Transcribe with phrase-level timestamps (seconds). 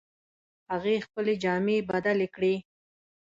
[0.71, 2.53] هغې خپلې جامې بدلې کړې